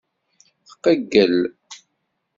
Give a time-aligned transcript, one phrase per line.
[0.69, 1.37] Tqeyyel.